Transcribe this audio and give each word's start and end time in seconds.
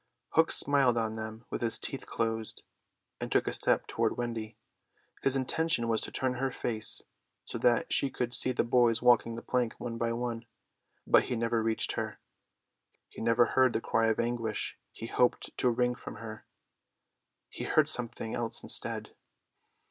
Hook 0.29 0.51
smiled 0.51 0.97
on 0.97 1.15
them 1.15 1.45
with 1.51 1.61
his 1.61 1.77
teeth 1.77 2.07
closed, 2.07 2.63
and 3.19 3.31
took 3.31 3.47
a 3.47 3.53
step 3.53 3.85
toward 3.85 4.17
Wendy. 4.17 4.57
His 5.21 5.35
intention 5.37 5.87
was 5.87 6.01
to 6.01 6.11
turn 6.11 6.33
her 6.41 6.49
face 6.49 7.03
so 7.45 7.59
that 7.59 7.93
she 7.93 8.11
should 8.11 8.33
see 8.33 8.51
the 8.51 8.63
boys 8.63 9.03
walking 9.03 9.35
the 9.35 9.43
plank 9.43 9.75
one 9.79 9.99
by 9.99 10.11
one. 10.13 10.47
But 11.05 11.25
he 11.25 11.35
never 11.35 11.61
reached 11.61 11.91
her, 11.91 12.19
he 13.09 13.21
never 13.21 13.45
heard 13.45 13.73
the 13.73 13.79
cry 13.79 14.07
of 14.07 14.19
anguish 14.19 14.75
he 14.91 15.05
hoped 15.05 15.55
to 15.59 15.69
wring 15.69 15.93
from 15.93 16.15
her. 16.15 16.47
He 17.51 17.65
heard 17.65 17.87
something 17.87 18.33
else 18.33 18.63
instead. 18.63 19.11